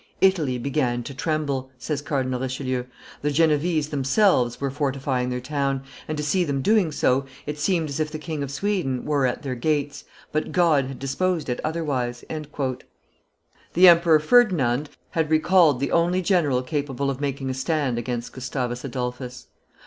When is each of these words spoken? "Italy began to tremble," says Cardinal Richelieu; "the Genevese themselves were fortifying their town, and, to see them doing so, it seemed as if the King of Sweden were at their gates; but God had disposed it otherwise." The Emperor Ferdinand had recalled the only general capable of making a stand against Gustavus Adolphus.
"Italy 0.19 0.57
began 0.57 1.03
to 1.03 1.13
tremble," 1.13 1.69
says 1.77 2.01
Cardinal 2.01 2.39
Richelieu; 2.39 2.85
"the 3.21 3.29
Genevese 3.29 3.89
themselves 3.89 4.59
were 4.59 4.71
fortifying 4.71 5.29
their 5.29 5.39
town, 5.39 5.83
and, 6.07 6.17
to 6.17 6.23
see 6.23 6.43
them 6.43 6.63
doing 6.63 6.91
so, 6.91 7.27
it 7.45 7.59
seemed 7.59 7.87
as 7.87 7.99
if 7.99 8.09
the 8.09 8.17
King 8.17 8.41
of 8.41 8.49
Sweden 8.49 9.05
were 9.05 9.27
at 9.27 9.43
their 9.43 9.53
gates; 9.53 10.03
but 10.31 10.51
God 10.51 10.85
had 10.85 10.97
disposed 10.97 11.49
it 11.49 11.59
otherwise." 11.63 12.25
The 12.31 13.87
Emperor 13.87 14.17
Ferdinand 14.17 14.89
had 15.11 15.29
recalled 15.29 15.79
the 15.79 15.91
only 15.91 16.23
general 16.23 16.63
capable 16.63 17.11
of 17.11 17.21
making 17.21 17.51
a 17.51 17.53
stand 17.53 17.99
against 17.99 18.33
Gustavus 18.33 18.83
Adolphus. 18.83 19.45